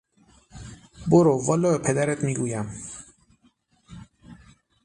[1.09, 2.65] برو والا به پدرت میگویم!